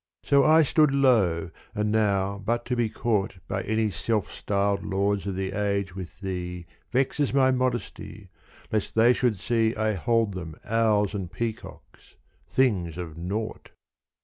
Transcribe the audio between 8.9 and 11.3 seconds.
they should see I hold them owls